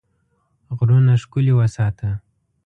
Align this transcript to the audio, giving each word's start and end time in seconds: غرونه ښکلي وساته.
غرونه 0.77 1.13
ښکلي 1.21 1.53
وساته. 1.57 2.09